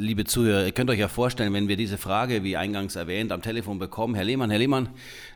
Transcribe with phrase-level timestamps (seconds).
[0.00, 3.42] liebe Zuhörer, ihr könnt euch ja vorstellen, wenn wir diese Frage, wie eingangs erwähnt, am
[3.42, 4.88] Telefon bekommen, Herr Lehmann, Herr Lehmann,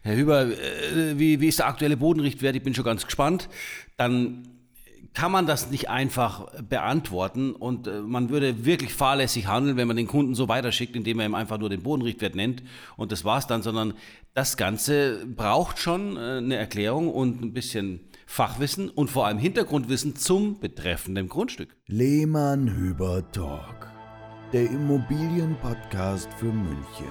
[0.02, 2.56] Herr Hüber, äh, wie, wie ist der aktuelle Bodenrichtwert?
[2.56, 3.48] Ich bin schon ganz gespannt.
[3.96, 4.48] Dann
[5.14, 9.96] kann man das nicht einfach beantworten und äh, man würde wirklich fahrlässig handeln, wenn man
[9.96, 12.62] den Kunden so weiterschickt, indem er ihm einfach nur den Bodenrichtwert nennt
[12.96, 13.94] und das war's dann, sondern
[14.34, 20.16] das Ganze braucht schon äh, eine Erklärung und ein bisschen Fachwissen und vor allem Hintergrundwissen
[20.16, 21.76] zum betreffenden Grundstück.
[21.86, 23.92] Lehmann Hüber Talk,
[24.55, 27.08] der Immobilienpodcast für München.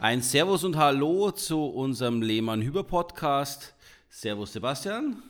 [0.00, 3.76] Ein Servus und Hallo zu unserem Lehmann-Hüber-Podcast.
[4.08, 5.22] Servus Sebastian.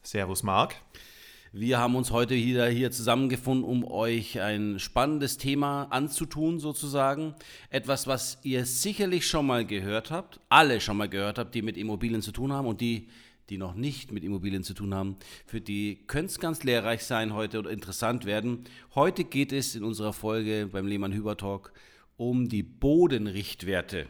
[0.00, 0.76] Servus Marc.
[1.52, 7.34] Wir haben uns heute wieder hier zusammengefunden, um euch ein spannendes Thema anzutun, sozusagen.
[7.70, 11.76] Etwas, was ihr sicherlich schon mal gehört habt, alle schon mal gehört habt, die mit
[11.76, 13.08] Immobilien zu tun haben und die,
[13.50, 15.16] die noch nicht mit Immobilien zu tun haben.
[15.44, 18.64] Für die könnte es ganz lehrreich sein heute oder interessant werden.
[18.94, 21.72] Heute geht es in unserer Folge beim Lehmann-Hüber-Talk
[22.16, 24.06] um die Bodenrichtwerte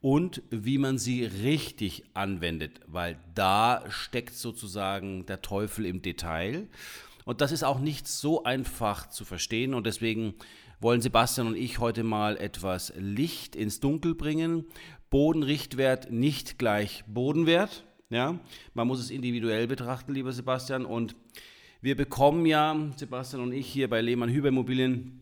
[0.00, 6.68] und wie man sie richtig anwendet, weil da steckt sozusagen der Teufel im Detail.
[7.24, 10.34] Und das ist auch nicht so einfach zu verstehen und deswegen
[10.78, 14.66] wollen Sebastian und ich heute mal etwas Licht ins Dunkel bringen.
[15.08, 17.84] Bodenrichtwert nicht gleich Bodenwert.
[18.10, 18.38] Ja,
[18.74, 20.84] man muss es individuell betrachten, lieber Sebastian.
[20.84, 21.16] Und
[21.80, 25.20] wir bekommen ja, Sebastian und ich, hier bei Lehmann Hüber Immobilien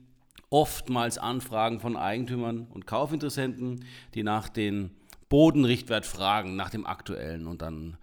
[0.51, 4.91] oftmals Anfragen von Eigentümern und Kaufinteressenten, die nach den
[5.29, 7.47] Bodenrichtwert fragen, nach dem aktuellen.
[7.47, 7.97] Und dann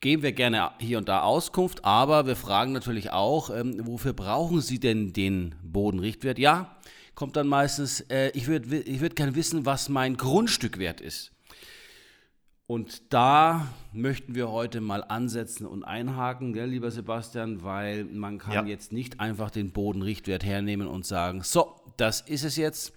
[0.00, 4.60] geben wir gerne hier und da Auskunft, aber wir fragen natürlich auch, ähm, wofür brauchen
[4.60, 6.38] Sie denn den Bodenrichtwert?
[6.38, 6.76] Ja,
[7.14, 11.32] kommt dann meistens, äh, ich würde ich würd gerne wissen, was mein Grundstück wert ist.
[12.70, 18.52] Und da möchten wir heute mal ansetzen und einhaken, gell, lieber Sebastian, weil man kann
[18.52, 18.64] ja.
[18.64, 22.92] jetzt nicht einfach den Bodenrichtwert hernehmen und sagen, so, das ist es jetzt.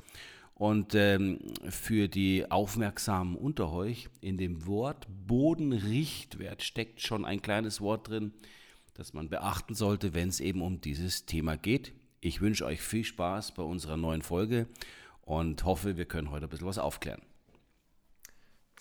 [0.54, 1.40] Und ähm,
[1.70, 8.32] für die Aufmerksamen unter euch, in dem Wort Bodenrichtwert steckt schon ein kleines Wort drin,
[8.94, 11.94] das man beachten sollte, wenn es eben um dieses Thema geht.
[12.22, 14.68] Ich wünsche euch viel Spaß bei unserer neuen Folge
[15.22, 17.24] und hoffe, wir können heute ein bisschen was aufklären.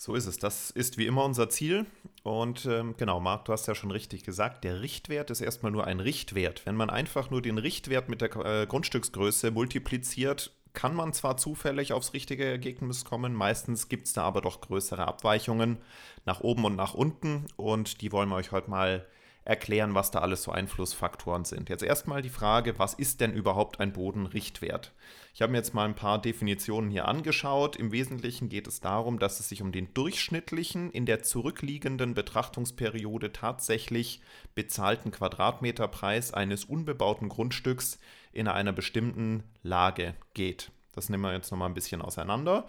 [0.05, 0.37] So ist es.
[0.37, 1.87] Das ist wie immer unser Ziel.
[2.25, 5.87] Und ähm, genau, Marc, du hast ja schon richtig gesagt, der Richtwert ist erstmal nur
[5.87, 6.67] ein Richtwert.
[6.67, 11.93] Wenn man einfach nur den Richtwert mit der äh, Grundstücksgröße multipliziert, kann man zwar zufällig
[11.93, 15.79] aufs richtige Ergebnis kommen, meistens gibt es da aber doch größere Abweichungen
[16.25, 17.47] nach oben und nach unten.
[17.55, 19.07] Und die wollen wir euch heute mal
[19.45, 21.69] erklären, was da alles so Einflussfaktoren sind.
[21.69, 24.93] Jetzt erstmal die Frage, was ist denn überhaupt ein Bodenrichtwert?
[25.35, 27.77] Ich habe mir jetzt mal ein paar Definitionen hier angeschaut.
[27.77, 33.33] Im Wesentlichen geht es darum, dass es sich um den durchschnittlichen, in der zurückliegenden Betrachtungsperiode
[33.33, 34.21] tatsächlich
[34.55, 37.99] bezahlten Quadratmeterpreis eines unbebauten Grundstücks
[38.33, 40.71] in einer bestimmten Lage geht.
[40.95, 42.69] Das nehmen wir jetzt nochmal ein bisschen auseinander.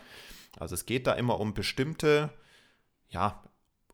[0.58, 2.32] Also es geht da immer um bestimmte,
[3.10, 3.44] ja,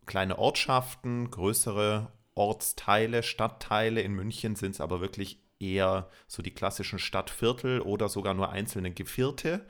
[0.06, 4.02] kleine Ortschaften, größere Ortsteile, Stadtteile.
[4.02, 8.92] In München sind es aber wirklich eher so die klassischen Stadtviertel oder sogar nur einzelne
[8.92, 9.66] Gevierte,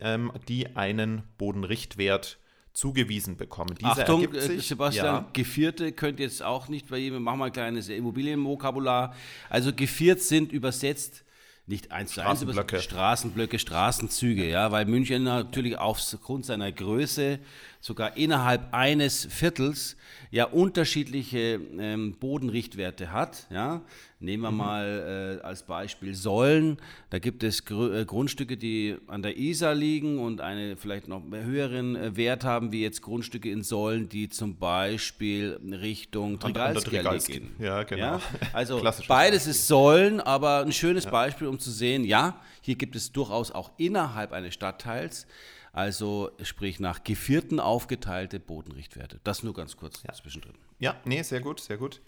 [0.00, 2.38] ähm, die einen Bodenrichtwert
[2.72, 3.76] zugewiesen bekommen.
[3.78, 5.30] Diese Achtung, äh, sich, Sebastian, ja.
[5.34, 9.14] Gevierte könnt jetzt auch nicht bei jedem, machen wir ein kleines Immobilienvokabular.
[9.50, 11.24] Also geviert sind übersetzt
[11.66, 17.38] nicht eins zu eins, aber Straßenblöcke, Straßenzüge, ja, weil München natürlich aufgrund seiner Größe
[17.80, 19.96] sogar innerhalb eines Viertels
[20.30, 23.80] ja unterschiedliche ähm, Bodenrichtwerte hat, ja.
[24.24, 24.56] Nehmen wir mhm.
[24.56, 26.78] mal äh, als Beispiel Säulen.
[27.10, 31.22] Da gibt es Gr äh, Grundstücke, die an der Isar liegen und einen vielleicht noch
[31.30, 37.54] höheren äh, Wert haben, wie jetzt Grundstücke in Säulen, die zum Beispiel Richtung Trigalskia gehen.
[37.58, 38.02] Ja, genau.
[38.02, 38.20] Ja?
[38.52, 41.10] Also beides ist Säulen, aber ein schönes ja.
[41.10, 45.26] Beispiel, um zu sehen, ja, hier gibt es durchaus auch innerhalb eines Stadtteils
[45.74, 49.20] also sprich nach Gevierten aufgeteilte Bodenrichtwerte.
[49.24, 50.14] Das nur ganz kurz ja.
[50.14, 50.54] zwischendrin.
[50.78, 52.00] Ja, nee, sehr gut, sehr gut.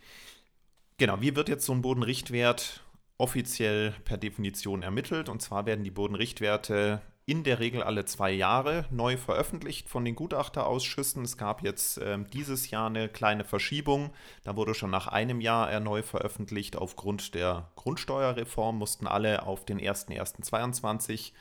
[0.99, 2.83] Genau, wie wird jetzt so ein Bodenrichtwert
[3.19, 5.29] offiziell per Definition ermittelt?
[5.29, 10.15] Und zwar werden die Bodenrichtwerte in der Regel alle zwei Jahre neu veröffentlicht von den
[10.15, 11.23] Gutachterausschüssen.
[11.25, 14.11] Es gab jetzt äh, dieses Jahr eine kleine Verschiebung.
[14.45, 16.77] Da wurde schon nach einem Jahr er neu veröffentlicht.
[16.77, 21.33] Aufgrund der Grundsteuerreform mussten alle auf den 01.01.2022 äh,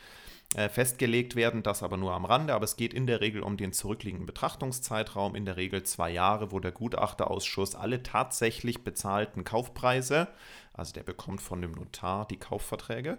[0.69, 2.53] festgelegt werden, das aber nur am Rande.
[2.53, 6.51] Aber es geht in der Regel um den zurückliegenden Betrachtungszeitraum, in der Regel zwei Jahre,
[6.51, 10.27] wo der Gutachterausschuss alle tatsächlich bezahlten Kaufpreise,
[10.73, 13.17] also der bekommt von dem Notar die Kaufverträge,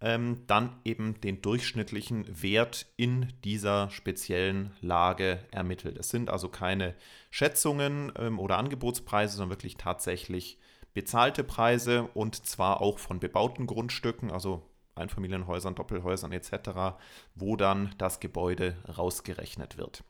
[0.00, 5.98] ähm, dann eben den durchschnittlichen Wert in dieser speziellen Lage ermittelt.
[5.98, 6.94] Es sind also keine
[7.30, 10.58] Schätzungen ähm, oder Angebotspreise, sondern wirklich tatsächlich
[10.94, 14.69] bezahlte Preise und zwar auch von bebauten Grundstücken, also
[15.00, 16.96] Einfamilienhäusern, Doppelhäusern etc.,
[17.34, 20.04] wo dann das Gebäude rausgerechnet wird.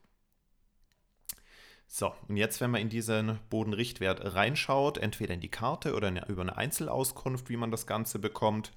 [1.93, 6.43] So, und jetzt, wenn man in diesen Bodenrichtwert reinschaut, entweder in die Karte oder über
[6.43, 8.71] eine Einzelauskunft, wie man das Ganze bekommt,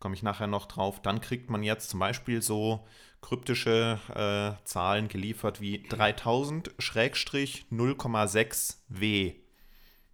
[0.00, 2.86] komme ich nachher noch drauf, dann kriegt man jetzt zum Beispiel so
[3.22, 9.34] kryptische äh, Zahlen geliefert wie 3000-0,6 W.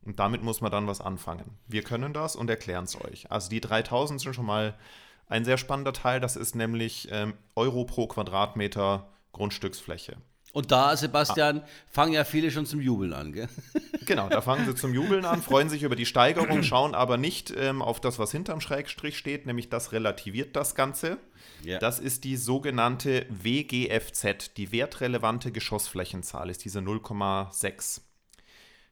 [0.02, 1.58] Und damit muss man dann was anfangen.
[1.66, 3.32] Wir können das und erklären es euch.
[3.32, 4.78] Also die 3000 sind schon mal
[5.26, 6.20] ein sehr spannender Teil.
[6.20, 10.16] Das ist nämlich ähm, Euro pro Quadratmeter Grundstücksfläche.
[10.54, 11.68] Und da, Sebastian, ah.
[11.90, 13.48] fangen ja viele schon zum Jubeln an, gell?
[14.06, 17.52] Genau, da fangen sie zum Jubeln an, freuen sich über die Steigerung, schauen aber nicht
[17.56, 21.16] ähm, auf das, was hinterm Schrägstrich steht, nämlich das relativiert das Ganze.
[21.64, 21.78] Ja.
[21.78, 28.02] Das ist die sogenannte WGFZ, die wertrelevante Geschossflächenzahl, ist diese 0,6.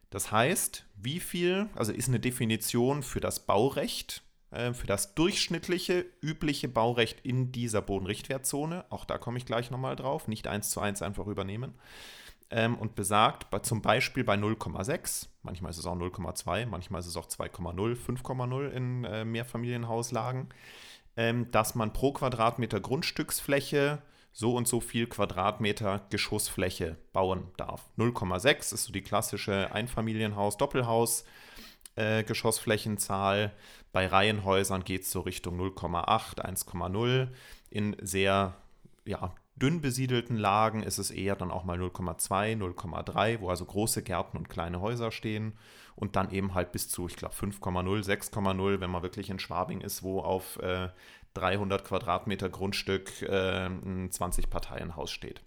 [0.09, 4.22] Das heißt, wie viel, also ist eine Definition für das Baurecht,
[4.53, 8.85] äh, für das durchschnittliche, übliche Baurecht in dieser Bodenrichtwertzone.
[8.89, 10.27] Auch da komme ich gleich nochmal drauf.
[10.27, 11.73] Nicht eins zu eins einfach übernehmen.
[12.49, 17.07] Ähm, und besagt, bei, zum Beispiel bei 0,6, manchmal ist es auch 0,2, manchmal ist
[17.07, 20.49] es auch 2,0, 5,0 in äh, Mehrfamilienhauslagen,
[21.17, 24.03] ähm, dass man pro Quadratmeter Grundstücksfläche
[24.33, 27.89] so und so viel Quadratmeter Geschossfläche bauen darf.
[27.97, 31.23] 0,6 ist so die klassische Einfamilienhaus-Doppelhaus.
[31.95, 33.51] Äh, Geschossflächenzahl.
[33.91, 37.27] Bei Reihenhäusern geht es so Richtung 0,8, 1,0.
[37.69, 38.55] In sehr
[39.05, 44.01] ja, dünn besiedelten Lagen ist es eher dann auch mal 0,2, 0,3, wo also große
[44.01, 45.53] Gärten und kleine Häuser stehen.
[45.95, 49.81] Und dann eben halt bis zu, ich glaube, 5,0, 6,0, wenn man wirklich in Schwabing
[49.81, 50.89] ist, wo auf äh,
[51.35, 55.41] 300 Quadratmeter Grundstück äh, ein 20-Parteien-Haus steht.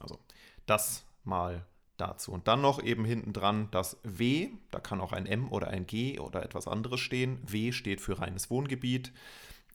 [0.00, 0.18] Also
[0.64, 1.66] das mal
[2.02, 2.32] dazu.
[2.32, 5.86] Und dann noch eben hinten dran das W, da kann auch ein M oder ein
[5.86, 7.38] G oder etwas anderes stehen.
[7.46, 9.12] W steht für reines Wohngebiet,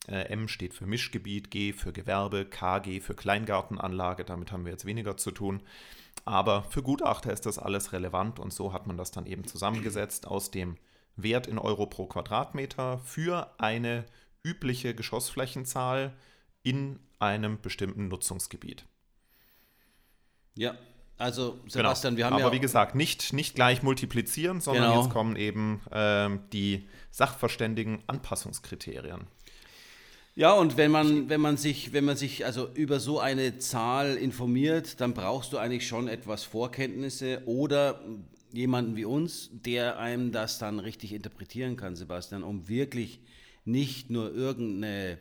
[0.06, 4.84] äh, M steht für Mischgebiet, G für Gewerbe, KG für Kleingartenanlage, damit haben wir jetzt
[4.84, 5.62] weniger zu tun.
[6.24, 10.26] Aber für Gutachter ist das alles relevant und so hat man das dann eben zusammengesetzt
[10.26, 10.76] aus dem
[11.16, 14.04] Wert in Euro pro Quadratmeter für eine
[14.44, 16.14] übliche Geschossflächenzahl
[16.62, 18.86] in einem bestimmten Nutzungsgebiet.
[20.54, 20.76] Ja,
[21.18, 22.18] also Sebastian, genau.
[22.18, 22.46] wir haben Aber ja.
[22.46, 25.02] Aber wie gesagt, nicht, nicht gleich multiplizieren, sondern genau.
[25.02, 29.26] jetzt kommen eben ähm, die Sachverständigen Anpassungskriterien.
[30.36, 34.14] Ja, und wenn man, wenn man sich, wenn man sich also über so eine Zahl
[34.14, 38.00] informiert, dann brauchst du eigentlich schon etwas Vorkenntnisse oder
[38.52, 43.20] jemanden wie uns, der einem das dann richtig interpretieren kann, Sebastian, um wirklich
[43.64, 45.18] nicht nur irgendeine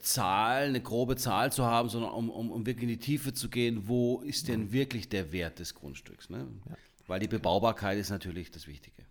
[0.00, 3.48] Zahl, eine grobe Zahl zu haben, sondern um, um, um wirklich in die Tiefe zu
[3.48, 6.28] gehen, wo ist denn wirklich der Wert des Grundstücks?
[6.28, 6.46] Ne?
[6.68, 6.76] Ja.
[7.06, 9.04] Weil die Bebaubarkeit ist natürlich das Wichtige.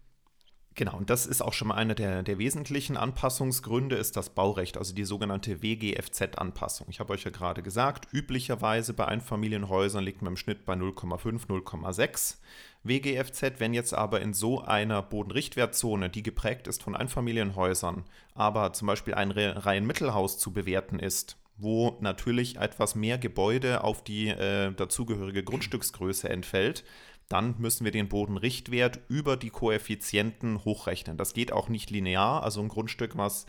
[0.77, 4.77] Genau, und das ist auch schon mal einer der, der wesentlichen Anpassungsgründe, ist das Baurecht,
[4.77, 6.87] also die sogenannte WGFZ-Anpassung.
[6.89, 11.47] Ich habe euch ja gerade gesagt, üblicherweise bei Einfamilienhäusern liegt man im Schnitt bei 0,5,
[11.47, 12.39] 0,6.
[12.83, 18.87] WGFZ, wenn jetzt aber in so einer Bodenrichtwertzone, die geprägt ist von Einfamilienhäusern, aber zum
[18.87, 25.41] Beispiel ein Reihenmittelhaus zu bewerten ist, wo natürlich etwas mehr Gebäude auf die äh, dazugehörige
[25.41, 26.83] Grundstücksgröße entfällt,
[27.29, 31.17] dann müssen wir den Bodenrichtwert über die Koeffizienten hochrechnen.
[31.17, 33.45] Das geht auch nicht linear, also ein Grundstück, was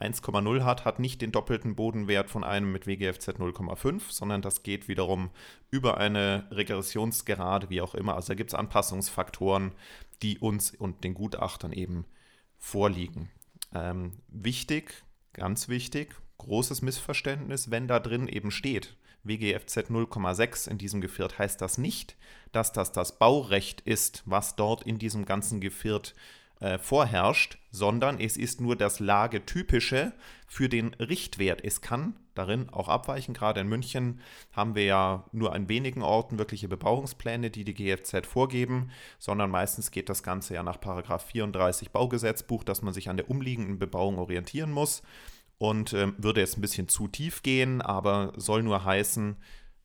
[0.00, 4.88] 1,0 hat, hat nicht den doppelten Bodenwert von einem mit WGFZ 0,5, sondern das geht
[4.88, 5.30] wiederum
[5.70, 8.16] über eine Regressionsgerade, wie auch immer.
[8.16, 9.72] Also da gibt es Anpassungsfaktoren,
[10.22, 12.06] die uns und den Gutachtern eben
[12.58, 13.30] vorliegen.
[13.72, 21.00] Ähm, wichtig, ganz wichtig, großes Missverständnis, wenn da drin eben steht, WGFZ 0,6 in diesem
[21.00, 22.16] Geviert, heißt das nicht,
[22.52, 26.14] dass das das Baurecht ist, was dort in diesem ganzen Geviert
[26.60, 30.12] äh, vorherrscht, sondern es ist nur das Lagetypische
[30.46, 31.64] für den Richtwert.
[31.64, 33.34] Es kann darin auch abweichen.
[33.34, 34.20] Gerade in München
[34.52, 39.90] haben wir ja nur an wenigen Orten wirkliche Bebauungspläne, die die GFZ vorgeben, sondern meistens
[39.90, 44.70] geht das Ganze ja nach 34 Baugesetzbuch, dass man sich an der umliegenden Bebauung orientieren
[44.70, 45.02] muss.
[45.64, 49.36] Und äh, würde jetzt ein bisschen zu tief gehen, aber soll nur heißen,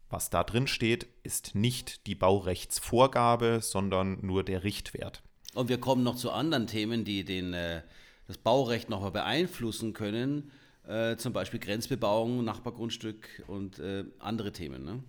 [0.09, 5.23] was da drin steht, ist nicht die Baurechtsvorgabe, sondern nur der Richtwert.
[5.53, 7.81] Und wir kommen noch zu anderen Themen, die den, äh,
[8.27, 10.51] das Baurecht noch beeinflussen können,
[10.85, 14.83] äh, zum Beispiel Grenzbebauung, Nachbargrundstück und äh, andere Themen.
[14.83, 15.03] Ne?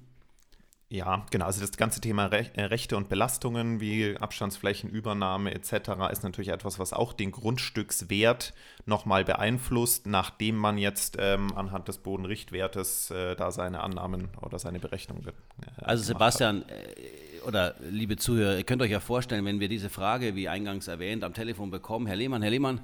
[0.93, 1.47] Ja, genau.
[1.47, 5.73] Also das ganze Thema Re äh, Rechte und Belastungen wie Abstandsflächenübernahme etc.
[6.11, 8.53] ist natürlich etwas, was auch den Grundstückswert
[8.87, 14.81] nochmal beeinflusst, nachdem man jetzt ähm, anhand des Bodenrichtwertes äh, da seine Annahmen oder seine
[14.81, 15.29] Berechnungen.
[15.29, 15.33] Äh,
[15.77, 20.35] also Sebastian äh, oder liebe Zuhörer, ihr könnt euch ja vorstellen, wenn wir diese Frage,
[20.35, 22.81] wie eingangs erwähnt, am Telefon bekommen, Herr Lehmann, Herr Lehmann,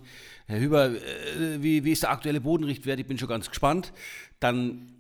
[0.47, 3.01] Herr Hüber, äh, wie, wie ist der aktuelle Bodenrichtwert?
[3.01, 3.93] Ich bin schon ganz gespannt.
[4.39, 4.96] Dann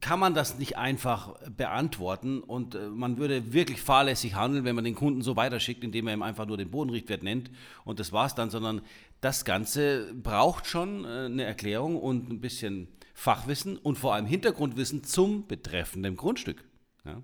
[0.00, 4.84] kann man das nicht einfach beantworten und äh, man würde wirklich fahrlässig handeln, wenn man
[4.84, 7.50] den Kunden so weiterschickt, indem er ihm einfach nur den Bodenrichtwert nennt
[7.84, 8.82] und das war's dann, sondern
[9.20, 15.04] das Ganze braucht schon äh, eine Erklärung und ein bisschen Fachwissen und vor allem Hintergrundwissen
[15.04, 16.64] zum betreffenden Grundstück.
[17.04, 17.22] Ja.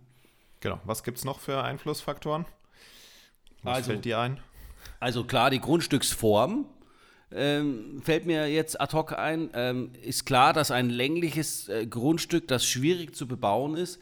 [0.61, 0.80] Genau.
[0.85, 2.45] Was gibt es noch für Einflussfaktoren?
[3.62, 4.40] Was also, fällt dir ein?
[5.00, 6.66] Also klar, die Grundstücksform,
[7.33, 12.47] ähm, fällt mir jetzt ad hoc ein, ähm, ist klar, dass ein längliches äh, Grundstück,
[12.49, 14.00] das schwierig zu bebauen ist,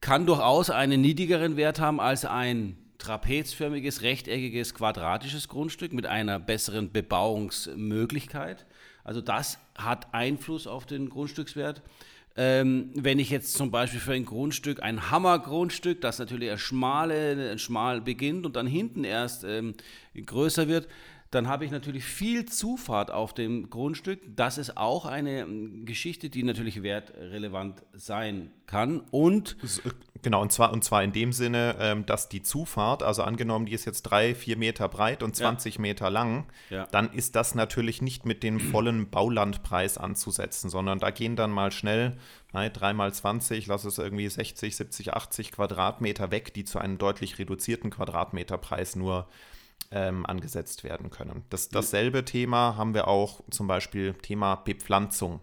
[0.00, 6.92] kann durchaus einen niedrigeren Wert haben als ein trapezförmiges, rechteckiges, quadratisches Grundstück mit einer besseren
[6.92, 8.66] Bebauungsmöglichkeit.
[9.04, 11.82] Also das hat Einfluss auf den Grundstückswert.
[12.36, 18.00] Ähm, wenn ich jetzt zum Beispiel für ein Grundstück, ein Hammergrundstück, das natürlich schmale, schmal
[18.00, 19.74] beginnt und dann hinten erst ähm,
[20.14, 20.86] größer wird,
[21.30, 24.20] dann habe ich natürlich viel Zufahrt auf dem Grundstück.
[24.34, 29.00] Das ist auch eine ähm, Geschichte, die natürlich wertrelevant sein kann.
[29.12, 29.56] Und
[30.22, 33.74] genau, und zwar, und zwar in dem Sinne, ähm, dass die Zufahrt, also angenommen, die
[33.74, 35.80] ist jetzt drei, vier Meter breit und 20 ja.
[35.80, 36.88] Meter lang, ja.
[36.90, 41.70] dann ist das natürlich nicht mit dem vollen Baulandpreis anzusetzen, sondern da gehen dann mal
[41.70, 42.16] schnell
[42.52, 47.38] drei mal 20, lass es irgendwie 60, 70, 80 Quadratmeter weg, die zu einem deutlich
[47.38, 49.28] reduzierten Quadratmeterpreis nur
[49.90, 51.44] ähm, angesetzt werden können.
[51.50, 55.40] Das, dasselbe Thema haben wir auch zum Beispiel Thema Bepflanzung.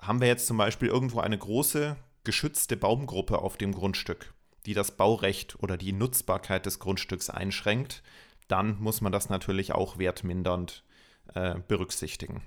[0.00, 4.34] Haben wir jetzt zum Beispiel irgendwo eine große geschützte Baumgruppe auf dem Grundstück,
[4.66, 8.02] die das Baurecht oder die Nutzbarkeit des Grundstücks einschränkt,
[8.48, 10.84] dann muss man das natürlich auch wertmindernd
[11.34, 12.42] äh, berücksichtigen.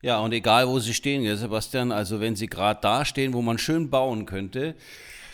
[0.00, 3.58] Ja, und egal wo Sie stehen, Sebastian, also wenn Sie gerade da stehen, wo man
[3.58, 4.76] schön bauen könnte,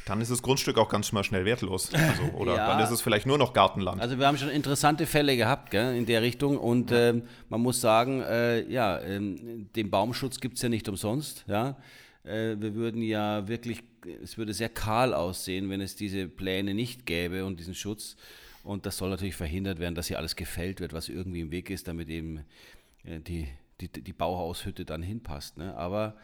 [0.04, 1.90] dann ist das Grundstück auch ganz mal schnell wertlos.
[1.92, 2.68] Also, oder ja.
[2.68, 4.00] dann ist es vielleicht nur noch Gartenland.
[4.00, 7.10] Also wir haben schon interessante Fälle gehabt gell, in der Richtung und ja.
[7.10, 11.44] ähm, man muss sagen, äh, ja, ähm, den Baumschutz gibt es ja nicht umsonst.
[11.48, 11.76] Ja?
[12.24, 13.82] Äh, wir würden ja wirklich,
[14.22, 18.16] es würde sehr kahl aussehen, wenn es diese Pläne nicht gäbe und diesen Schutz.
[18.62, 21.70] Und das soll natürlich verhindert werden, dass hier alles gefällt wird, was irgendwie im Weg
[21.70, 22.44] ist, damit eben
[23.04, 23.48] äh, die,
[23.80, 25.56] die, die Bauhaushütte dann hinpasst.
[25.56, 25.74] Ne?
[25.76, 26.16] Aber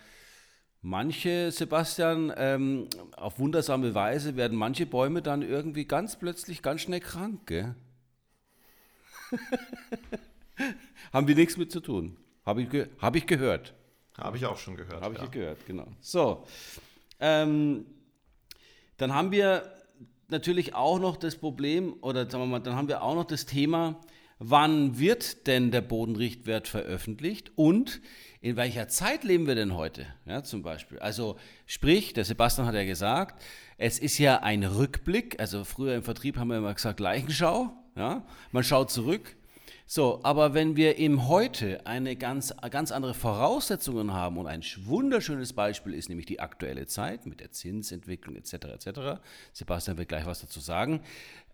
[0.83, 7.01] Manche, Sebastian, ähm, auf wundersame Weise werden manche Bäume dann irgendwie ganz plötzlich ganz schnell
[7.01, 7.47] krank.
[7.47, 7.75] Gell?
[11.13, 12.17] Haben wir nichts mit zu tun.
[12.47, 12.69] Habe ich,
[12.99, 13.75] hab ich gehört.
[14.17, 15.03] Habe ich auch schon gehört.
[15.03, 15.27] Habe ich ja.
[15.27, 15.87] gehört, genau.
[16.01, 16.47] So,
[17.21, 17.85] ähm,
[18.97, 19.71] dann haben wir
[20.29, 23.47] natürlich auch noch das Problem, oder sagen wir mal, dann haben wir auch noch das
[23.47, 24.01] Thema,
[24.41, 28.01] wann wird denn der Bodenrichtwert veröffentlicht und
[28.41, 30.07] in welcher Zeit leben wir denn heute?
[30.25, 30.99] Ja, zum Beispiel.
[30.99, 33.41] Also sprich, der Sebastian hat ja gesagt,
[33.77, 35.39] es ist ja ein Rückblick.
[35.39, 37.71] Also früher im Vertrieb haben wir immer gesagt Leichenschau.
[37.97, 39.37] Ja, man schaut zurück.
[39.93, 45.53] So, aber wenn wir im Heute eine ganz, ganz andere Voraussetzungen haben und ein wunderschönes
[45.53, 48.53] Beispiel ist nämlich die aktuelle Zeit mit der Zinsentwicklung etc.
[48.67, 49.21] etc.
[49.53, 51.01] Sebastian wird gleich was dazu sagen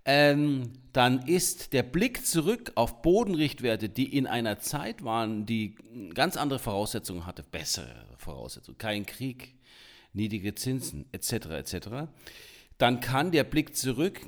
[0.06, 5.74] ähm, dann ist der Blick zurück auf Bodenrichtwerte, die in einer Zeit waren, die
[6.14, 9.56] ganz andere Voraussetzungen hatte, bessere Voraussetzungen, kein Krieg,
[10.12, 11.32] niedrige Zinsen etc.
[11.32, 11.88] etc.
[12.78, 14.20] Dann kann der Blick zurück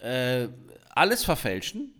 [0.00, 0.48] äh,
[0.88, 1.92] alles verfälschen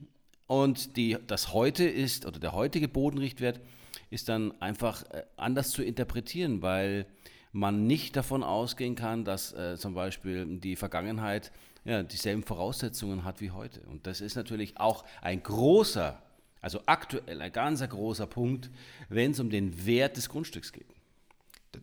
[0.46, 3.60] und die, das heute ist oder der heutige Bodenrichtwert
[4.08, 7.04] ist dann einfach äh, anders zu interpretieren, weil
[7.52, 11.52] man nicht davon ausgehen kann, dass äh, zum Beispiel die Vergangenheit
[11.88, 13.80] ja, dieselben Voraussetzungen hat wie heute.
[13.80, 16.20] Und das ist natürlich auch ein großer,
[16.60, 18.70] also aktuell ein ganz großer Punkt,
[19.08, 20.86] wenn es um den Wert des Grundstücks geht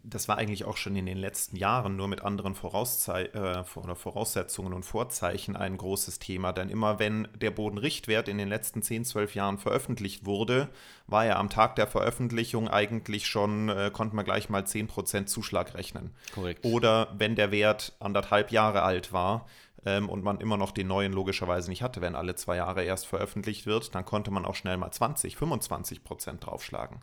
[0.03, 4.73] das war eigentlich auch schon in den letzten Jahren nur mit anderen Vorauszei äh, Voraussetzungen
[4.73, 6.53] und Vorzeichen ein großes Thema.
[6.53, 10.69] Denn immer wenn der Bodenrichtwert in den letzten 10, 12 Jahren veröffentlicht wurde,
[11.07, 15.75] war er am Tag der Veröffentlichung eigentlich schon, äh, konnte man gleich mal 10% Zuschlag
[15.75, 16.11] rechnen.
[16.33, 16.65] Korrekt.
[16.65, 19.45] Oder wenn der Wert anderthalb Jahre alt war,
[19.85, 23.07] ähm, und man immer noch den neuen logischerweise nicht hatte, wenn alle zwei Jahre erst
[23.07, 27.01] veröffentlicht wird, dann konnte man auch schnell mal 20, 25 Prozent draufschlagen.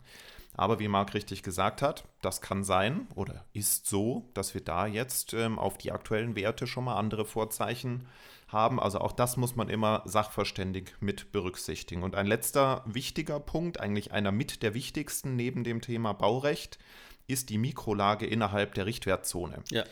[0.55, 4.85] Aber wie Marc richtig gesagt hat, das kann sein oder ist so, dass wir da
[4.85, 8.07] jetzt ähm, auf die aktuellen Werte schon mal andere Vorzeichen
[8.47, 8.79] haben.
[8.79, 12.03] Also auch das muss man immer sachverständig mit berücksichtigen.
[12.03, 16.77] Und ein letzter wichtiger Punkt, eigentlich einer mit der wichtigsten neben dem Thema Baurecht,
[17.25, 19.63] ist die Mikrolage innerhalb der Richtwertzone.
[19.71, 19.85] Ja.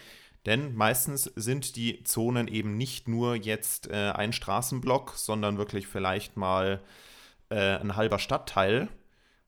[0.46, 6.36] Denn meistens sind die Zonen eben nicht nur jetzt äh, ein Straßenblock, sondern wirklich vielleicht
[6.36, 6.82] mal
[7.50, 8.88] äh, ein halber Stadtteil.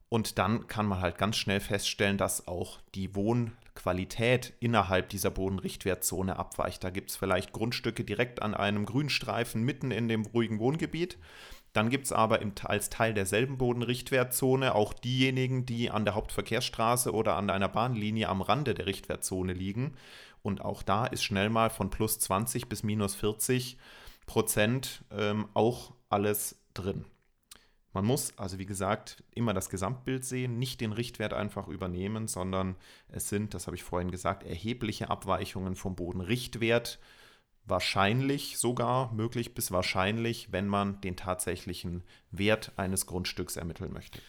[0.08, 6.38] Und dann kann man halt ganz schnell feststellen, dass auch die Wohnqualität innerhalb dieser Bodenrichtwertzone
[6.38, 6.84] abweicht.
[6.84, 11.18] Da gibt es vielleicht Grundstücke direkt an einem Grünstreifen mitten in dem ruhigen Wohngebiet.
[11.72, 17.12] Dann gibt es aber im, als Teil derselben Bodenrichtwertzone auch diejenigen, die an der Hauptverkehrsstraße
[17.12, 19.96] oder an einer Bahnlinie am Rande der Richtwertzone liegen.
[20.44, 23.78] Und auch da ist schnell mal von plus 20 bis minus 40
[24.26, 27.06] Prozent ähm, auch alles drin.
[27.94, 32.76] Man muss also, wie gesagt, immer das Gesamtbild sehen, nicht den Richtwert einfach übernehmen, sondern
[33.08, 36.98] es sind, das habe ich vorhin gesagt, erhebliche Abweichungen vom Bodenrichtwert.
[37.64, 44.20] Wahrscheinlich sogar, möglich bis wahrscheinlich, wenn man den tatsächlichen Wert eines Grundstücks ermitteln möchte.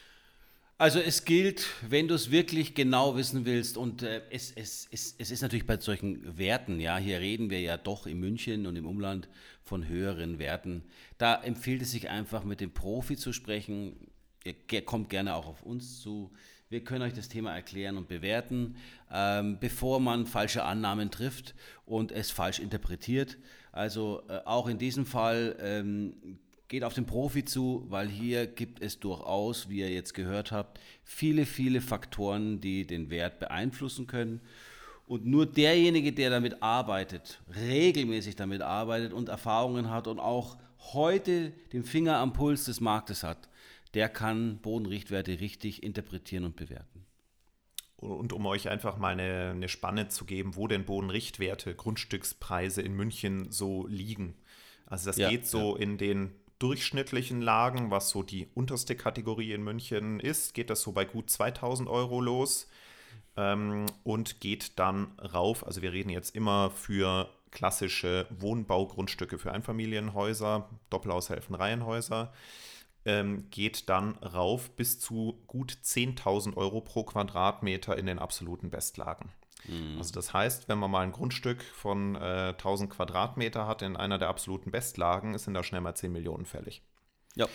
[0.77, 5.15] Also es gilt, wenn du es wirklich genau wissen willst, und äh, es, es, es,
[5.17, 8.75] es ist natürlich bei solchen Werten, ja, hier reden wir ja doch in München und
[8.75, 9.29] im Umland
[9.63, 10.83] von höheren Werten.
[11.17, 13.95] Da empfiehlt es sich einfach mit dem Profi zu sprechen.
[14.43, 16.33] Ihr kommt gerne auch auf uns zu.
[16.67, 18.75] Wir können euch das Thema erklären und bewerten,
[19.09, 21.55] ähm, bevor man falsche Annahmen trifft
[21.85, 23.37] und es falsch interpretiert.
[23.71, 26.37] Also äh, auch in diesem Fall ähm,
[26.67, 30.79] geht auf den Profi zu, weil hier gibt es durchaus, wie ihr jetzt gehört habt,
[31.03, 34.41] viele, viele Faktoren, die den Wert beeinflussen können.
[35.07, 40.57] Und nur derjenige, der damit arbeitet, regelmäßig damit arbeitet und Erfahrungen hat und auch
[40.93, 43.49] heute den Finger am Puls des Marktes hat,
[43.93, 47.05] der kann Bodenrichtwerte richtig interpretieren und bewerten.
[47.97, 52.93] Und um euch einfach mal eine, eine Spanne zu geben, wo denn Bodenrichtwerte, Grundstückspreise in
[52.93, 54.35] München so liegen.
[54.85, 55.83] Also das ja, geht so ja.
[55.83, 56.31] in den
[56.65, 61.29] durchschnittlichen Lagen, was so die unterste Kategorie in München ist, geht das so bei gut
[61.29, 62.67] 2000 Euro los
[63.37, 65.63] ähm, und geht dann rauf.
[65.63, 72.33] Also wir reden jetzt immer für klassische Wohnbaugrundstücke für Einfamilienhäuser, Doppelhaushälften, Reihenhäuser.
[73.05, 79.29] Ähm, geht dann rauf bis zu gut 10.000 Euro pro Quadratmeter in den absoluten Bestlagen.
[79.67, 79.97] Mhm.
[79.97, 84.17] Also das heißt, wenn man mal ein Grundstück von äh, 1000 Quadratmeter hat in einer
[84.17, 86.81] der absoluten Bestlagen, sind da schnell mal 10 Millionen fällig.
[87.35, 87.47] Ja.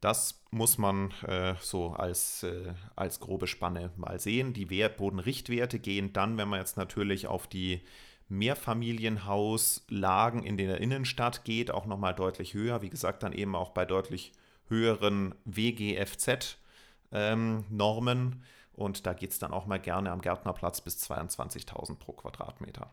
[0.00, 4.52] Das muss man äh, so als, äh, als grobe Spanne mal sehen.
[4.52, 7.82] Die Wert Bodenrichtwerte gehen dann, wenn man jetzt natürlich auf die
[8.28, 12.82] Mehrfamilienhauslagen in der Innenstadt geht, auch nochmal deutlich höher.
[12.82, 14.32] Wie gesagt, dann eben auch bei deutlich
[14.68, 17.12] höheren WGFZ-Normen.
[17.12, 18.42] Ähm,
[18.74, 22.90] und da geht es dann auch mal gerne am Gärtnerplatz bis 22.000 pro Quadratmeter.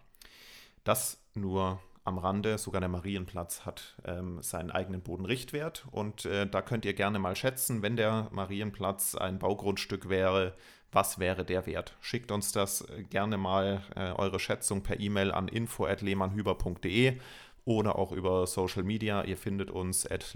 [0.84, 6.62] Das nur am Rande, sogar der Marienplatz hat ähm, seinen eigenen Bodenrichtwert und äh, da
[6.62, 10.56] könnt ihr gerne mal schätzen, wenn der Marienplatz ein Baugrundstück wäre,
[10.92, 11.96] was wäre der Wert?
[12.02, 17.20] Schickt uns das äh, gerne mal äh, eure Schätzung per E-Mail an info@lehmannhüber.de
[17.65, 19.24] oder auch über Social Media.
[19.24, 20.36] Ihr findet uns at.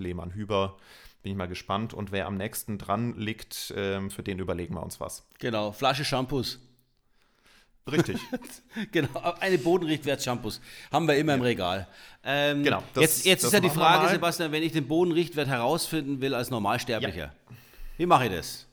[1.23, 1.93] Bin ich mal gespannt.
[1.93, 5.25] Und wer am nächsten dran liegt, ähm, für den überlegen wir uns was.
[5.39, 6.59] Genau, Flasche Shampoos.
[7.91, 8.17] Richtig.
[8.91, 9.09] genau,
[9.39, 11.87] eine Bodenrichtwert-Shampoos haben wir immer im Regal.
[12.23, 12.83] Ähm, genau.
[12.93, 16.49] Das, jetzt jetzt ist ja die Frage, Sebastian, wenn ich den Bodenrichtwert herausfinden will als
[16.49, 17.33] Normalsterblicher, ja.
[17.97, 18.67] wie mache ich das?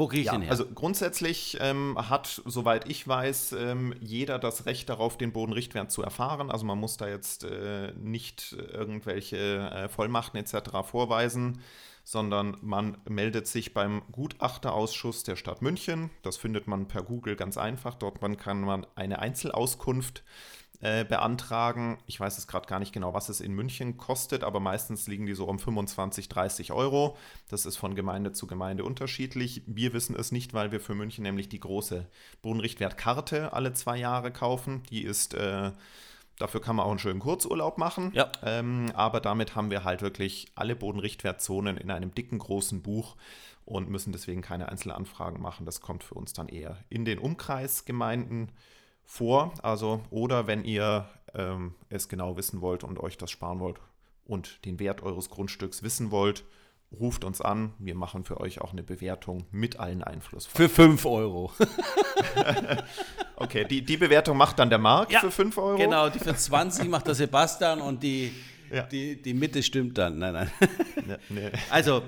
[0.00, 0.50] Wo kriege ich ja, den her?
[0.50, 6.02] Also grundsätzlich ähm, hat, soweit ich weiß, ähm, jeder das Recht darauf, den Bodenrichtwert zu
[6.02, 6.50] erfahren.
[6.50, 10.70] Also man muss da jetzt äh, nicht irgendwelche äh, Vollmachten etc.
[10.84, 11.60] vorweisen,
[12.02, 16.08] sondern man meldet sich beim Gutachterausschuss der Stadt München.
[16.22, 17.94] Das findet man per Google ganz einfach.
[17.94, 21.98] Dort kann man eine Einzelauskunft äh, beantragen.
[22.06, 25.26] Ich weiß jetzt gerade gar nicht genau, was es in München kostet, aber meistens liegen
[25.26, 27.18] die so um 25, 30 Euro.
[27.48, 29.62] Das ist von Gemeinde zu Gemeinde unterschiedlich.
[29.66, 32.06] Wir wissen es nicht, weil wir für München nämlich die große
[32.40, 34.82] Bodenrichtwertkarte alle zwei Jahre kaufen.
[34.90, 35.72] Die ist äh,
[36.40, 38.12] Dafür kann man auch einen schönen Kurzurlaub machen.
[38.14, 38.32] Ja.
[38.42, 43.16] Ähm, aber damit haben wir halt wirklich alle Bodenrichtwertzonen in einem dicken, großen Buch
[43.66, 45.66] und müssen deswegen keine Einzelanfragen machen.
[45.66, 48.52] Das kommt für uns dann eher in den Umkreisgemeinden
[49.10, 49.52] vor.
[49.62, 53.80] Also, oder wenn ihr ähm, es genau wissen wollt und euch das sparen wollt
[54.24, 56.44] und den Wert eures Grundstücks wissen wollt,
[56.92, 57.74] ruft uns an.
[57.78, 60.68] Wir machen für euch auch eine Bewertung mit allen Einflussfaktoren.
[60.68, 61.52] Für 5 Euro.
[63.36, 65.76] okay, die, die Bewertung macht dann der Marc ja, für 5 Euro.
[65.76, 68.32] Genau, die für 20 macht der Sebastian und die,
[68.72, 68.82] ja.
[68.82, 70.18] die, die Mitte stimmt dann.
[70.18, 70.50] Nein, nein.
[71.08, 71.50] Ja, nee.
[71.70, 72.02] Also,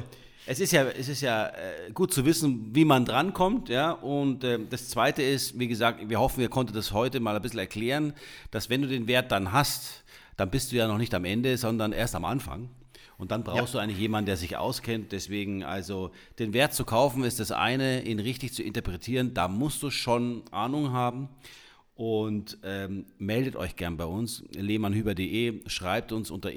[0.46, 3.92] es ist ja, es ist ja äh, gut zu wissen, wie man drankommt, ja.
[3.92, 7.42] Und äh, das Zweite ist, wie gesagt, wir hoffen, ihr konntet das heute mal ein
[7.42, 8.12] bisschen erklären,
[8.50, 10.02] dass wenn du den Wert dann hast,
[10.37, 12.70] dann bist du ja noch nicht am Ende, sondern erst am Anfang.
[13.18, 13.78] Und dann brauchst ja.
[13.78, 15.12] du eigentlich jemanden, der sich auskennt.
[15.12, 19.81] Deswegen, also den Wert zu kaufen ist das eine, ihn richtig zu interpretieren, da musst
[19.83, 21.28] du schon Ahnung haben.
[21.94, 26.50] Und ähm, meldet euch gern bei uns, lehmannhüber.de, schreibt uns unter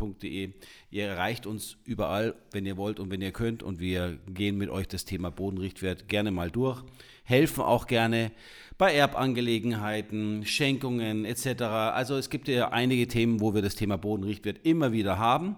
[0.00, 0.52] info.lehmannhüber.de.
[0.90, 3.62] Ihr erreicht uns überall, wenn ihr wollt und wenn ihr könnt.
[3.62, 6.82] Und wir gehen mit euch das Thema Bodenrichtwert gerne mal durch.
[7.24, 8.32] Helfen auch gerne
[8.78, 11.62] bei Erbangelegenheiten, Schenkungen etc.
[11.62, 15.56] Also es gibt ja einige Themen, wo wir das Thema Bodenrichtwert immer wieder haben.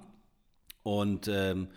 [0.82, 1.68] Und ähm,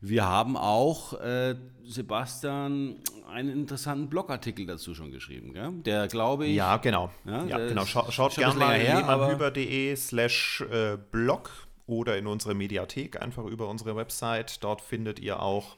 [0.00, 2.96] wir haben auch, äh, Sebastian,
[3.28, 5.72] einen interessanten Blogartikel dazu schon geschrieben, gell?
[5.84, 6.56] der glaube ich.
[6.56, 7.10] Ja, genau.
[7.24, 7.84] Ja, ja, genau.
[7.84, 13.68] schaut schon gerne mal her, lehmannhüber.de slash äh, blog oder in unsere Mediathek, einfach über
[13.68, 14.62] unsere Website.
[14.62, 15.76] Dort findet ihr auch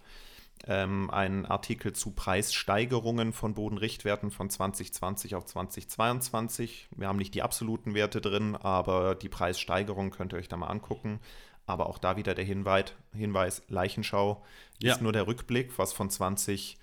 [0.67, 6.89] ähm, einen Artikel zu Preissteigerungen von Bodenrichtwerten von 2020 auf 2022.
[6.97, 10.67] Wir haben nicht die absoluten Werte drin, aber die Preissteigerung könnt ihr euch da mal
[10.67, 11.21] angucken.
[11.67, 14.43] Aber auch da wieder der Hinweis, Hinweis Leichenschau
[14.83, 14.93] Ja.
[14.93, 16.77] ist nur der Rückblick, was von 2020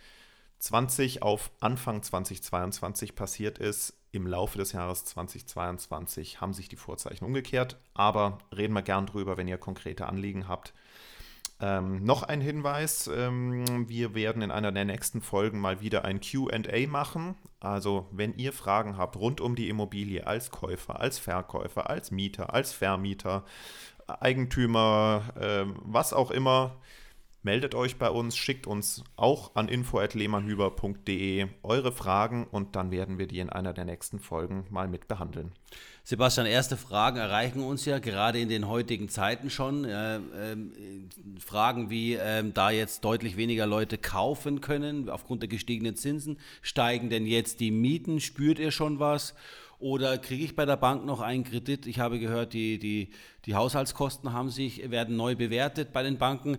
[1.22, 3.94] auf Anfang 2022 passiert ist.
[4.12, 9.38] Im Laufe des Jahres 2022 haben sich die Vorzeichen umgekehrt, aber reden wir gern drüber,
[9.38, 10.74] wenn ihr konkrete Anliegen habt.
[11.60, 16.22] Ähm, noch ein Hinweis, ähm, wir werden in einer der nächsten Folgen mal wieder ein
[16.22, 17.36] QA machen.
[17.60, 22.54] Also wenn ihr Fragen habt rund um die Immobilie als Käufer, als Verkäufer, als Mieter,
[22.54, 23.44] als Vermieter,
[24.06, 26.76] Eigentümer, ähm, was auch immer,
[27.48, 33.26] meldet euch bei uns, schickt uns auch an info.lehmannhüber.de eure Fragen und dann werden wir
[33.26, 35.54] die in einer der nächsten Folgen mal mit behandeln.
[36.04, 39.86] Sebastian, erste Fragen erreichen uns ja gerade in den heutigen Zeiten schon.
[39.86, 40.74] Äh, ähm,
[41.40, 47.10] Fragen wie, ähm, da jetzt deutlich weniger Leute kaufen können aufgrund der gestiegenen Zinsen, steigen
[47.10, 48.20] denn jetzt die Mieten?
[48.20, 49.36] Spürt ihr schon was?
[49.80, 51.86] Oder kriege ich bei der Bank noch einen Kredit?
[51.88, 53.12] Ich habe gehört, die, die,
[53.46, 56.58] die Haushaltskosten haben sich, werden neu bewertet bei den Banken.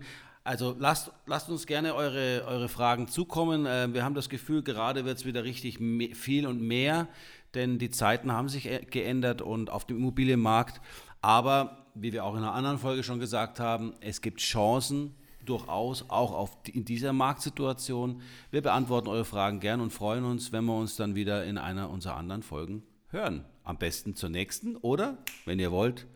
[0.49, 3.67] Also lasst, lasst uns gerne eure, eure Fragen zukommen.
[3.67, 5.77] Äh, wir haben das Gefühl, gerade wird es wieder richtig
[6.17, 7.07] viel und mehr,
[7.53, 10.81] denn die Zeiten haben sich äh, geändert und auf dem Immobilienmarkt.
[11.21, 15.13] Aber wie wir auch in einer anderen Folge schon gesagt haben, es gibt Chancen
[15.45, 18.23] durchaus auch auf in dieser Marktsituation.
[18.49, 21.91] Wir beantworten eure Fragen gern und freuen uns, wenn wir uns dann wieder in einer
[21.91, 23.45] unserer anderen Folgen hören.
[23.63, 26.07] Am besten zur nächsten oder, wenn ihr wollt,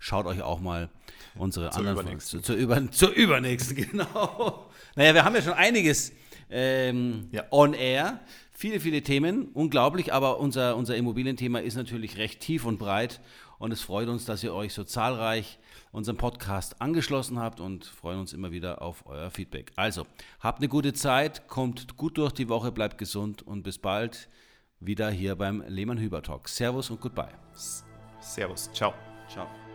[0.00, 0.88] schaut euch auch mal
[1.36, 2.42] unsere anderen Folgen übernächsten.
[2.42, 4.68] zu, zur, über, zur übernächsten, genau.
[4.96, 6.12] Naja, wir haben ja schon einiges
[6.50, 7.44] ähm, Ja.
[7.52, 8.18] on air.
[8.52, 13.20] Viele, viele Themen, unglaublich, aber unser, unser Immobilienthema ist natürlich recht tief und breit
[13.58, 15.58] und es freut uns, dass ihr euch so zahlreich
[15.92, 19.72] unserem Podcast angeschlossen habt und freuen uns immer wieder auf euer Feedback.
[19.76, 20.06] Also,
[20.40, 24.28] habt eine gute Zeit, kommt gut durch die Woche, bleibt gesund und bis bald
[24.78, 26.48] wieder hier beim Lehmann Hüber Talk.
[26.48, 27.32] Servus und goodbye.
[28.20, 28.92] Servus, ciao.
[29.28, 29.69] Ciao.